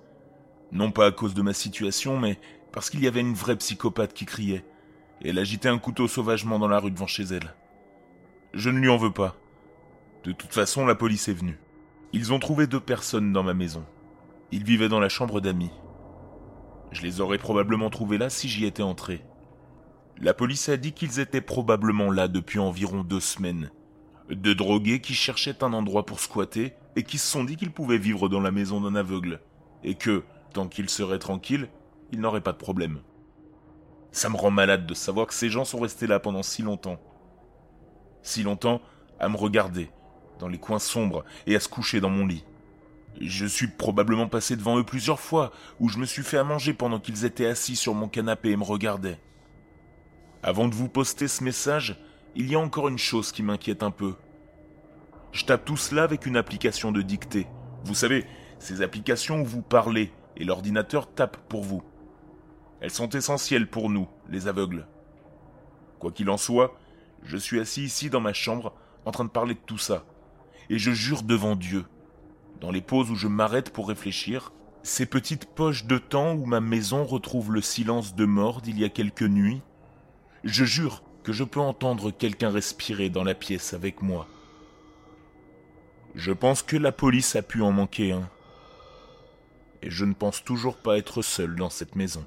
Non 0.72 0.92
pas 0.92 1.06
à 1.06 1.12
cause 1.12 1.34
de 1.34 1.42
ma 1.42 1.54
situation, 1.54 2.18
mais 2.18 2.40
parce 2.72 2.90
qu'il 2.90 3.04
y 3.04 3.08
avait 3.08 3.20
une 3.20 3.34
vraie 3.34 3.58
psychopathe 3.58 4.14
qui 4.14 4.26
criait, 4.26 4.64
elle 5.22 5.38
agitait 5.38 5.68
un 5.68 5.80
couteau 5.80 6.08
sauvagement 6.08 6.58
dans 6.58 6.70
la 6.70 6.80
rue 6.80 6.92
devant 6.92 7.08
chez 7.08 7.24
elle. 7.24 7.54
Je 8.54 8.70
ne 8.70 8.80
lui 8.80 8.88
en 8.88 8.96
veux 8.96 9.12
pas. 9.12 9.36
De 10.24 10.32
toute 10.32 10.54
façon, 10.54 10.86
la 10.86 10.96
police 10.96 11.28
est 11.28 11.34
venue. 11.34 11.60
Ils 12.14 12.32
ont 12.32 12.40
trouvé 12.40 12.68
deux 12.68 12.80
personnes 12.80 13.34
dans 13.34 13.44
ma 13.44 13.54
maison. 13.54 13.84
Ils 14.54 14.64
vivaient 14.64 14.88
dans 14.88 15.02
la 15.02 15.10
chambre 15.10 15.42
d'amis. 15.42 15.72
Je 16.92 17.02
les 17.02 17.20
aurais 17.20 17.38
probablement 17.38 17.90
trouvés 17.90 18.18
là 18.18 18.30
si 18.30 18.48
j'y 18.48 18.66
étais 18.66 18.84
entré. 18.84 19.26
La 20.20 20.34
police 20.34 20.70
a 20.70 20.78
dit 20.78 20.94
qu'ils 20.94 21.20
étaient 21.20 21.42
probablement 21.42 22.12
là 22.12 22.30
depuis 22.30 22.60
environ 22.60 23.04
deux 23.04 23.20
semaines. 23.20 23.72
Deux 24.30 24.56
drogués 24.56 25.02
qui 25.02 25.14
cherchaient 25.14 25.64
un 25.64 25.74
endroit 25.74 26.06
pour 26.06 26.22
squatter 26.22 26.74
et 26.98 27.04
qui 27.04 27.20
se 27.20 27.28
sont 27.28 27.44
dit 27.44 27.58
qu'ils 27.58 27.72
pouvaient 27.72 28.00
vivre 28.00 28.28
dans 28.28 28.42
la 28.42 28.50
maison 28.50 28.82
d'un 28.82 28.96
aveugle, 28.96 29.40
et 29.84 29.94
que, 29.94 30.24
tant 30.52 30.68
qu'ils 30.68 30.90
seraient 30.90 31.20
tranquilles, 31.20 31.70
ils 32.12 32.20
n'auraient 32.20 32.42
pas 32.42 32.54
de 32.54 32.58
problème. 32.58 33.02
Ça 34.12 34.30
me 34.30 34.36
rend 34.36 34.50
malade 34.50 34.88
de 34.88 34.96
savoir 34.96 35.28
que 35.28 35.36
ces 35.36 35.52
gens 35.52 35.64
sont 35.64 35.80
restés 35.80 36.08
là 36.08 36.20
pendant 36.20 36.42
si 36.42 36.64
longtemps. 36.64 37.00
Si 38.24 38.42
longtemps 38.42 38.82
à 39.20 39.30
me 39.30 39.38
regarder, 39.38 39.92
dans 40.40 40.48
les 40.48 40.58
coins 40.58 40.80
sombres, 40.80 41.24
et 41.46 41.56
à 41.56 41.60
se 41.60 41.70
coucher 41.70 42.02
dans 42.02 42.10
mon 42.10 42.26
lit. 42.26 42.44
Je 43.22 43.46
suis 43.46 43.68
probablement 43.68 44.28
passé 44.28 44.56
devant 44.56 44.80
eux 44.80 44.84
plusieurs 44.84 45.20
fois, 45.20 45.52
où 45.80 45.90
je 45.90 46.00
me 46.00 46.06
suis 46.06 46.24
fait 46.24 46.40
à 46.40 46.44
manger 46.44 46.74
pendant 46.74 47.00
qu'ils 47.00 47.26
étaient 47.26 47.46
assis 47.46 47.76
sur 47.76 47.94
mon 47.94 48.08
canapé 48.08 48.50
et 48.50 48.58
me 48.58 48.64
regardaient. 48.64 49.20
Avant 50.42 50.68
de 50.68 50.74
vous 50.74 50.90
poster 50.90 51.28
ce 51.28 51.44
message, 51.44 51.96
il 52.36 52.50
y 52.50 52.56
a 52.56 52.60
encore 52.60 52.88
une 52.88 52.98
chose 52.98 53.32
qui 53.32 53.44
m'inquiète 53.44 53.84
un 53.84 53.92
peu. 53.92 54.16
Je 55.38 55.46
tape 55.46 55.66
tout 55.66 55.78
cela 55.78 56.02
avec 56.02 56.26
une 56.26 56.36
application 56.36 56.92
de 56.92 57.04
dictée. 57.04 57.46
Vous 57.84 57.94
savez, 57.94 58.26
ces 58.58 58.82
applications 58.82 59.42
où 59.42 59.46
vous 59.46 59.62
parlez 59.62 60.12
et 60.36 60.44
l'ordinateur 60.44 61.14
tape 61.14 61.38
pour 61.48 61.62
vous. 61.62 61.84
Elles 62.82 62.90
sont 62.90 63.10
essentielles 63.10 63.70
pour 63.70 63.92
nous, 63.92 64.08
les 64.30 64.48
aveugles. 64.48 64.88
Quoi 66.00 66.12
qu'il 66.12 66.32
en 66.32 66.38
soit, 66.38 66.76
je 67.22 67.38
suis 67.38 67.60
assis 67.60 67.84
ici 67.84 68.10
dans 68.10 68.20
ma 68.20 68.34
chambre 68.34 68.74
en 69.06 69.12
train 69.12 69.26
de 69.26 69.30
parler 69.30 69.54
de 69.54 69.60
tout 69.64 69.78
ça. 69.78 70.06
Et 70.72 70.80
je 70.80 70.90
jure 70.90 71.22
devant 71.22 71.56
Dieu, 71.56 71.86
dans 72.60 72.72
les 72.72 72.82
pauses 72.82 73.12
où 73.12 73.16
je 73.16 73.28
m'arrête 73.28 73.70
pour 73.70 73.90
réfléchir, 73.90 74.54
ces 74.82 75.06
petites 75.06 75.46
poches 75.46 75.86
de 75.86 76.00
temps 76.00 76.34
où 76.34 76.48
ma 76.48 76.62
maison 76.62 77.04
retrouve 77.04 77.54
le 77.54 77.62
silence 77.62 78.16
de 78.16 78.26
mort 78.26 78.62
d'il 78.62 78.80
y 78.80 78.86
a 78.86 78.90
quelques 78.90 79.22
nuits, 79.22 79.62
je 80.44 80.66
jure 80.66 81.04
que 81.22 81.32
je 81.32 81.44
peux 81.44 81.60
entendre 81.60 82.10
quelqu'un 82.10 82.50
respirer 82.50 83.12
dans 83.12 83.24
la 83.24 83.36
pièce 83.36 83.76
avec 83.76 84.02
moi. 84.02 84.28
Je 86.18 86.32
pense 86.32 86.64
que 86.64 86.76
la 86.76 86.92
police 86.92 87.36
a 87.36 87.44
pu 87.44 87.62
en 87.62 87.72
manquer 87.72 88.12
un. 88.12 88.28
Et 89.84 89.92
je 89.92 90.04
ne 90.04 90.16
pense 90.16 90.44
toujours 90.44 90.76
pas 90.76 90.98
être 90.98 91.22
seul 91.22 91.56
dans 91.56 91.70
cette 91.70 91.96
maison. 91.96 92.26